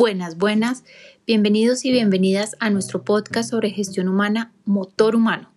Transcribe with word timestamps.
Buenas, 0.00 0.38
buenas. 0.38 0.82
Bienvenidos 1.26 1.84
y 1.84 1.92
bienvenidas 1.92 2.56
a 2.58 2.70
nuestro 2.70 3.04
podcast 3.04 3.50
sobre 3.50 3.68
gestión 3.68 4.08
humana, 4.08 4.50
motor 4.64 5.14
humano. 5.14 5.52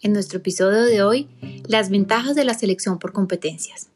En 0.00 0.14
nuestro 0.14 0.38
episodio 0.38 0.84
de 0.84 1.02
hoy, 1.02 1.28
las 1.66 1.90
ventajas 1.90 2.34
de 2.34 2.46
la 2.46 2.54
selección 2.54 2.98
por 2.98 3.12
competencias. 3.12 3.90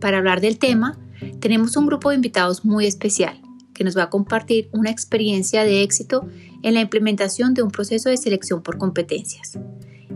Para 0.00 0.18
hablar 0.18 0.40
del 0.40 0.60
tema, 0.60 1.00
tenemos 1.40 1.76
un 1.76 1.86
grupo 1.86 2.10
de 2.10 2.14
invitados 2.14 2.64
muy 2.64 2.86
especial 2.86 3.42
que 3.74 3.82
nos 3.82 3.98
va 3.98 4.04
a 4.04 4.10
compartir 4.10 4.68
una 4.70 4.90
experiencia 4.90 5.64
de 5.64 5.82
éxito 5.82 6.24
en 6.62 6.74
la 6.74 6.80
implementación 6.80 7.54
de 7.54 7.64
un 7.64 7.72
proceso 7.72 8.08
de 8.08 8.16
selección 8.16 8.62
por 8.62 8.78
competencias. 8.78 9.58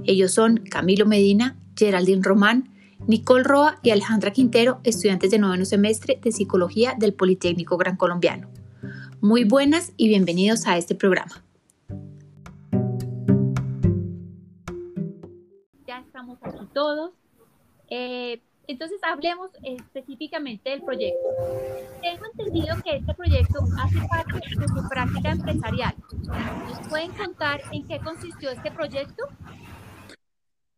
Ellos 0.05 0.31
son 0.31 0.59
Camilo 0.59 1.07
Medina, 1.07 1.57
Geraldine 1.77 2.23
Román, 2.23 2.71
Nicole 3.09 3.43
Roa 3.43 3.81
y 3.83 3.91
Alejandra 3.91 4.31
Quintero, 4.31 4.79
estudiantes 4.85 5.33
de 5.33 5.41
noveno 5.41 5.65
semestre 5.65 6.21
de 6.23 6.31
Psicología 6.31 6.95
del 6.97 7.15
Politécnico 7.15 7.77
Gran 7.79 7.97
Colombiano. 7.97 8.49
Muy 9.21 9.45
buenas 9.45 9.93
y 9.97 10.09
bienvenidos 10.09 10.67
a 10.67 10.77
este 10.77 10.95
programa. 10.95 11.43
Ya 15.87 16.01
estamos 16.01 16.39
aquí 16.43 16.67
todos. 16.75 17.13
Eh, 17.89 18.41
entonces 18.67 18.99
hablemos 19.03 19.51
específicamente 19.63 20.71
del 20.71 20.83
proyecto. 20.83 21.29
Tengo 22.03 22.25
entendido 22.27 22.77
que 22.85 22.97
este 22.97 23.15
proyecto 23.15 23.61
hace 23.83 24.07
parte 24.09 24.35
de 24.35 24.69
su 24.69 24.89
práctica 24.89 25.31
empresarial. 25.31 25.95
¿Nos 26.69 26.89
pueden 26.89 27.13
contar 27.13 27.63
en 27.73 27.87
qué 27.87 27.99
consistió 28.01 28.51
este 28.51 28.71
proyecto? 28.71 29.25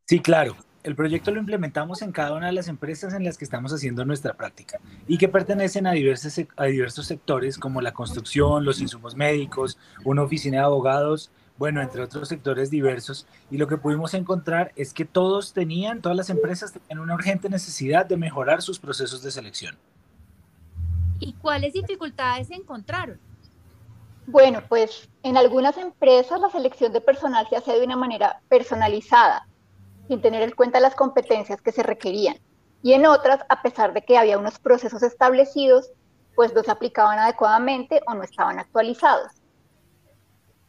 Sí, 0.06 0.20
claro 0.20 0.56
el 0.85 0.95
proyecto 0.95 1.31
lo 1.31 1.41
implementamos 1.41 2.03
en 2.03 2.13
cada 2.13 2.35
una 2.35 2.47
de 2.47 2.53
las 2.53 2.69
empresas 2.69 3.13
en 3.13 3.25
las 3.25 3.37
que 3.37 3.45
estamos 3.45 3.73
haciendo 3.73 4.05
nuestra 4.05 4.35
práctica 4.35 4.79
y 5.07 5.19
que 5.19 5.29
pertenecen 5.29 5.87
a 5.87 5.93
diversos, 5.93 6.41
a 6.57 6.65
diversos 6.65 7.07
sectores 7.07 7.59
como 7.59 7.81
la 7.81 7.93
construcción, 7.93 8.65
los 8.65 8.81
insumos 8.81 9.17
médicos, 9.17 9.79
una 10.05 10.23
oficina 10.23 10.59
de 10.59 10.65
abogados, 10.65 11.31
bueno, 11.59 11.83
entre 11.83 12.03
otros 12.03 12.29
sectores 12.29 12.70
diversos. 12.70 13.27
Y 13.51 13.59
lo 13.59 13.67
que 13.67 13.77
pudimos 13.77 14.15
encontrar 14.15 14.73
es 14.77 14.95
que 14.95 15.05
todos 15.05 15.53
tenían, 15.53 16.01
todas 16.01 16.17
las 16.17 16.31
empresas 16.31 16.73
tenían 16.73 17.01
una 17.01 17.15
urgente 17.15 17.48
necesidad 17.48 18.07
de 18.07 18.17
mejorar 18.17 18.63
sus 18.63 18.79
procesos 18.79 19.23
de 19.23 19.33
selección. 19.33 19.77
¿Y 21.19 21.33
cuáles 21.33 21.73
dificultades 21.73 22.53
encontraron? 22.53 23.19
Bueno, 24.29 24.63
pues 24.69 25.09
en 25.25 25.37
algunas 25.37 25.77
empresas 25.79 26.41
la 26.41 26.51
selección 26.51 26.92
de 26.92 27.01
personal 27.01 27.47
se 27.51 27.57
hace 27.57 27.73
de 27.73 27.85
una 27.85 27.97
manera 27.97 28.41
personalizada 28.48 29.48
sin 30.09 30.20
tener 30.20 30.42
en 30.42 30.53
cuenta 30.53 30.81
las 30.81 30.95
competencias 30.95 31.61
que 31.61 31.70
se 31.70 31.83
requerían. 31.83 32.37
Y 32.83 32.95
en 32.95 33.06
otras, 33.06 33.41
a 33.48 33.62
pesar 33.62 33.92
de 33.92 34.03
que 34.03 34.19
había 34.19 34.39
unos 34.39 34.59
procesos 34.59 35.03
establecidos, 35.03 35.92
pues 36.34 36.55
no 36.55 36.62
se 36.62 36.70
aplicaban 36.70 37.19
adecuadamente 37.19 38.01
o 38.06 38.14
no 38.14 38.23
estaban 38.23 38.59
actualizados. 38.59 39.33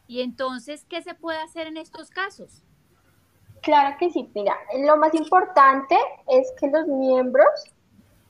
¿Y 0.06 0.20
entonces 0.22 0.84
qué 0.88 1.02
se 1.02 1.14
puede 1.14 1.38
hacer 1.38 1.68
en 1.68 1.76
estos 1.76 2.10
casos? 2.10 2.64
Claro 3.62 3.96
que 3.98 4.10
sí, 4.10 4.30
mira, 4.34 4.56
lo 4.78 4.96
más 4.96 5.14
importante 5.14 5.96
es 6.26 6.52
que 6.58 6.68
los 6.68 6.86
miembros 6.86 7.46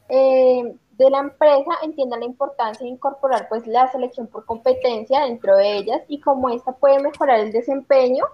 eh, 0.08 0.76
de 0.98 1.10
la 1.10 1.20
empresa 1.20 1.70
entiendan 1.82 2.20
la 2.20 2.26
importancia 2.26 2.84
de 2.84 2.90
incorporar 2.90 3.48
pues 3.48 3.66
la 3.66 3.90
selección 3.90 4.26
por 4.26 4.44
competencia 4.44 5.20
dentro 5.20 5.56
de 5.56 5.78
ellas 5.78 6.02
y 6.08 6.20
cómo 6.20 6.50
esta 6.50 6.72
puede 6.72 7.00
mejorar 7.00 7.40
el 7.40 7.52
desempeño 7.52 8.24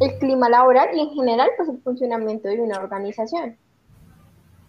el 0.00 0.18
clima 0.18 0.48
laboral 0.48 0.88
y 0.94 1.00
en 1.00 1.10
general 1.10 1.50
pues 1.56 1.68
el 1.68 1.80
funcionamiento 1.82 2.48
de 2.48 2.60
una 2.60 2.78
organización. 2.78 3.56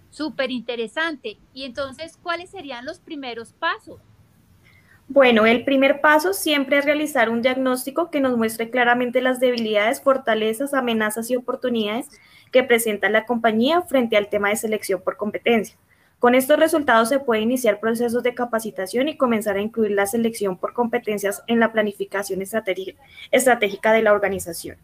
Súper 0.10 0.52
interesante. 0.52 1.38
Y 1.54 1.66
entonces, 1.66 2.18
¿cuáles 2.22 2.50
serían 2.50 2.86
los 2.86 3.00
primeros 3.00 3.54
pasos? 3.54 4.00
Bueno, 5.08 5.46
el 5.46 5.64
primer 5.64 6.02
paso 6.02 6.34
siempre 6.34 6.78
es 6.78 6.86
realizar 6.86 7.30
un 7.30 7.42
diagnóstico 7.42 8.12
que 8.12 8.20
nos 8.20 8.38
muestre 8.38 8.70
claramente 8.70 9.22
las 9.22 9.40
debilidades, 9.40 10.02
fortalezas, 10.02 10.74
amenazas 10.74 11.32
y 11.32 11.36
oportunidades 11.36 12.10
que 12.52 12.64
presenta 12.64 13.10
la 13.10 13.26
compañía 13.26 13.82
frente 13.82 14.18
al 14.18 14.30
tema 14.30 14.50
de 14.50 14.56
selección 14.56 15.02
por 15.02 15.18
competencia. 15.18 15.76
Con 16.20 16.36
estos 16.36 16.60
resultados 16.60 17.10
se 17.10 17.20
puede 17.20 17.42
iniciar 17.42 17.80
procesos 17.80 18.24
de 18.24 18.36
capacitación 18.36 19.08
y 19.08 19.18
comenzar 19.18 19.56
a 19.56 19.62
incluir 19.62 19.92
la 19.92 20.06
selección 20.06 20.58
por 20.58 20.74
competencias 20.74 21.44
en 21.48 21.60
la 21.60 21.72
planificación 21.72 22.42
estratégica 22.42 23.94
de 23.94 24.02
la 24.04 24.12
organización. 24.12 24.78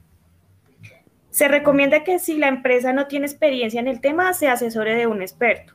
Se 1.36 1.50
recomienda 1.50 2.06
que 2.06 2.18
si 2.18 2.38
la 2.38 2.48
empresa 2.48 2.94
no 2.94 3.08
tiene 3.08 3.26
experiencia 3.26 3.82
en 3.82 3.90
el 3.90 4.00
tema, 4.00 4.34
se 4.34 4.48
asesore 4.48 4.96
de 4.96 5.06
un 5.06 5.22
experto. 5.22 5.74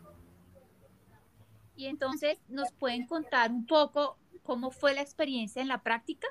Y 1.77 1.85
entonces, 1.85 2.39
¿nos 2.49 2.73
pueden 2.73 3.07
contar 3.07 3.51
un 3.51 3.67
poco 3.67 4.17
cómo 4.43 4.71
fue 4.71 4.95
la 4.95 5.03
experiencia 5.03 5.61
en 5.61 5.69
la 5.69 5.83
práctica? 5.83 6.29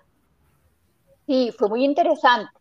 Sí, 1.27 1.53
fue 1.55 1.69
muy 1.69 1.85
interesante. 1.85 2.51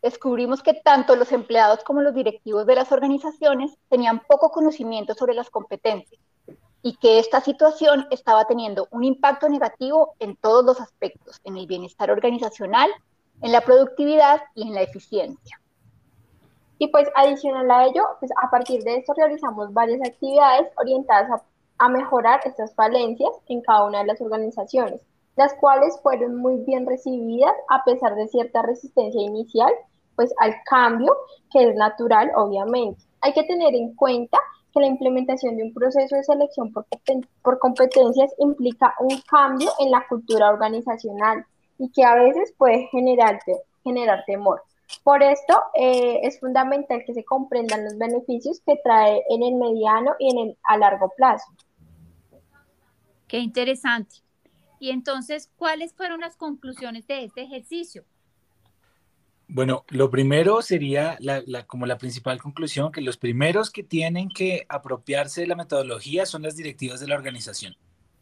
Descubrimos 0.00 0.62
que 0.62 0.72
tanto 0.72 1.14
los 1.14 1.30
empleados 1.30 1.84
como 1.84 2.00
los 2.00 2.14
directivos 2.14 2.64
de 2.64 2.76
las 2.76 2.90
organizaciones 2.90 3.76
tenían 3.90 4.20
poco 4.20 4.50
conocimiento 4.50 5.12
sobre 5.12 5.34
las 5.34 5.50
competencias 5.50 6.22
y 6.80 6.96
que 6.96 7.18
esta 7.18 7.42
situación 7.42 8.06
estaba 8.10 8.46
teniendo 8.46 8.88
un 8.92 9.04
impacto 9.04 9.46
negativo 9.50 10.14
en 10.20 10.36
todos 10.36 10.64
los 10.64 10.80
aspectos, 10.80 11.38
en 11.44 11.58
el 11.58 11.66
bienestar 11.66 12.10
organizacional, 12.10 12.88
en 13.42 13.52
la 13.52 13.60
productividad 13.60 14.40
y 14.54 14.62
en 14.62 14.72
la 14.72 14.80
eficiencia. 14.80 15.60
Y 16.78 16.88
pues 16.88 17.08
adicional 17.16 17.70
a 17.70 17.86
ello, 17.86 18.04
pues 18.20 18.30
a 18.40 18.50
partir 18.50 18.82
de 18.84 18.96
esto 18.96 19.12
realizamos 19.14 19.72
varias 19.72 20.00
actividades 20.00 20.68
orientadas 20.76 21.42
a, 21.78 21.88
mejorar 21.88 22.40
estas 22.44 22.74
falencias 22.74 23.30
en 23.46 23.60
cada 23.62 23.84
una 23.84 24.00
de 24.00 24.06
las 24.06 24.20
organizaciones, 24.20 25.00
las 25.36 25.54
cuales 25.54 25.98
fueron 26.02 26.36
muy 26.36 26.56
bien 26.64 26.86
recibidas 26.86 27.54
a 27.68 27.84
pesar 27.84 28.14
de 28.16 28.26
cierta 28.26 28.62
resistencia 28.62 29.20
inicial, 29.20 29.72
pues 30.16 30.32
al 30.38 30.54
cambio, 30.68 31.16
que 31.52 31.68
es 31.68 31.76
natural, 31.76 32.32
obviamente. 32.36 33.00
Hay 33.20 33.32
que 33.32 33.44
tener 33.44 33.74
en 33.74 33.94
cuenta 33.94 34.38
que 34.72 34.80
la 34.80 34.86
implementación 34.86 35.56
de 35.56 35.64
un 35.64 35.74
proceso 35.74 36.16
de 36.16 36.24
selección 36.24 36.72
por, 36.72 37.58
competencias 37.58 38.32
implica 38.38 38.94
un 39.00 39.20
cambio 39.28 39.70
en 39.78 39.90
la 39.92 40.04
cultura 40.08 40.50
organizacional 40.50 41.44
y 41.78 41.90
que 41.90 42.04
a 42.04 42.14
veces 42.16 42.52
puede 42.58 42.88
generar 42.88 43.40
temor. 44.26 44.62
Por 45.02 45.22
esto 45.22 45.54
eh, 45.74 46.20
es 46.22 46.40
fundamental 46.40 47.02
que 47.06 47.14
se 47.14 47.24
comprendan 47.24 47.84
los 47.84 47.98
beneficios 47.98 48.60
que 48.64 48.76
trae 48.82 49.22
en 49.28 49.42
el 49.42 49.54
mediano 49.54 50.14
y 50.18 50.30
en 50.30 50.48
el 50.48 50.58
a 50.64 50.78
largo 50.78 51.12
plazo. 51.16 51.52
Qué 53.26 53.38
interesante. 53.38 54.16
Y 54.80 54.90
entonces, 54.90 55.50
¿cuáles 55.56 55.92
fueron 55.92 56.20
las 56.20 56.36
conclusiones 56.36 57.06
de 57.06 57.24
este 57.24 57.42
ejercicio? 57.42 58.04
Bueno, 59.48 59.84
lo 59.88 60.10
primero 60.10 60.62
sería 60.62 61.18
como 61.66 61.86
la 61.86 61.98
principal 61.98 62.40
conclusión, 62.40 62.92
que 62.92 63.00
los 63.00 63.16
primeros 63.16 63.70
que 63.70 63.82
tienen 63.82 64.28
que 64.28 64.66
apropiarse 64.68 65.40
de 65.42 65.46
la 65.46 65.56
metodología 65.56 66.26
son 66.26 66.42
las 66.42 66.56
directivas 66.56 67.00
de 67.00 67.08
la 67.08 67.16
organización 67.16 67.76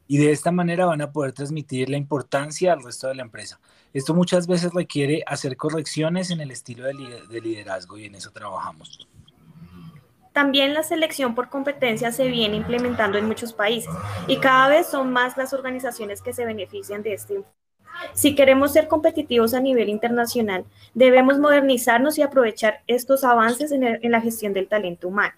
y 0.09 0.19
de 0.19 0.33
esta 0.33 0.53
manera 0.53 0.87
van 0.87 1.03
a 1.03 1.11
poder 1.13 1.33
transmitir 1.33 1.89
la 1.89 1.97
importancia 1.97 2.73
al 2.73 2.83
resto 2.83 3.09
de 3.09 3.15
la 3.15 3.23
empresa. 3.23 3.61
Esto 3.93 4.15
muchas 4.15 4.47
veces 4.47 4.73
requiere 4.73 5.23
hacer 5.27 5.57
correcciones 5.57 6.31
en 6.31 6.41
el 6.41 6.51
estilo 6.51 6.85
de, 6.85 7.41
liderazgo 7.41 7.99
y 7.99 8.05
en 8.05 8.15
eso 8.15 8.31
trabajamos. 8.31 9.09
También 10.33 10.75
la 10.75 10.83
selección 10.83 11.35
por 11.35 11.49
competencia 11.49 12.13
se 12.13 12.29
viene 12.29 12.57
implementando 12.57 13.17
en 13.17 13.27
muchos 13.27 13.53
países 13.53 13.93
y 14.27 14.37
cada 14.37 14.69
vez 14.69 14.87
son 14.87 15.13
más 15.13 15.37
las 15.37 15.55
organizaciones 15.55 16.21
que 16.21 16.35
se 16.35 16.45
benefician 16.45 17.03
de 17.03 17.15
este 17.15 17.43
si 18.13 18.35
queremos 18.35 18.75
ser 18.75 18.89
competitivos 18.89 19.55
a 19.55 19.61
nivel 19.61 19.89
internacional, 19.89 20.67
debemos 20.93 21.39
modernizarnos 21.39 22.19
y 22.19 22.23
aprovechar 22.23 22.83
estos 22.87 23.25
avances 23.25 23.73
en 23.73 24.13
la 24.13 24.21
gestión 24.21 24.53
del 24.53 24.69
talento 24.69 25.09
humano. 25.09 25.35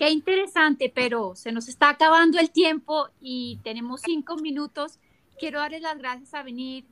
Qué 0.00 0.08
interesante, 0.08 0.90
pero 0.94 1.36
se 1.36 1.52
nos 1.52 1.68
está 1.68 1.90
acabando 1.90 2.40
el 2.40 2.50
tiempo 2.50 3.08
y 3.20 3.60
tenemos 3.62 4.00
cinco 4.00 4.36
minutos. 4.36 4.98
Quiero 5.38 5.58
darles 5.58 5.82
las 5.82 5.98
gracias 5.98 6.32
a 6.32 6.42
venir 6.42 6.86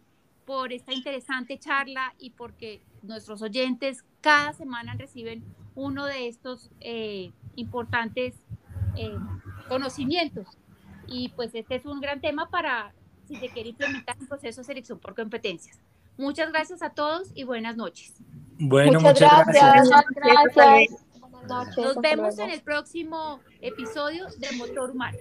por 0.45 0.75
esta 0.75 0.93
interesante 0.93 1.59
charla 1.59 2.13
y 2.19 2.29
porque 2.29 2.83
nuestros 3.03 3.41
oyentes 3.41 4.05
cada 4.21 4.53
semana 4.53 4.93
reciben 4.93 5.43
uno 5.75 6.05
de 6.05 6.29
estos 6.29 6.71
eh, 6.81 7.33
importantes 7.57 8.35
eh, 8.95 9.17
conocimientos. 9.71 10.47
Y 11.07 11.31
pues 11.31 11.55
este 11.55 11.77
es 11.77 11.87
un 11.87 12.03
gran 12.03 12.21
tema 12.21 12.51
para 12.51 12.93
si 13.27 13.37
se 13.37 13.49
quiere 13.49 13.71
implementar 13.71 14.19
un 14.21 14.27
proceso 14.27 14.61
de 14.61 14.67
selección 14.67 14.99
por 14.99 15.15
competencias. 15.15 15.81
Muchas 16.19 16.53
gracias 16.53 16.83
a 16.83 16.91
todos 16.91 17.31
y 17.35 17.45
buenas 17.45 17.75
noches. 17.75 18.13
Bueno, 18.59 19.01
muchas, 19.01 19.47
gracias. 20.15 21.08
Nos 21.49 21.97
vemos 22.03 22.39
en 22.39 22.51
el 22.51 22.61
próximo 22.61 23.41
episodio 23.61 24.27
de 24.39 24.53
Motor 24.57 24.91
Humano. 24.91 25.19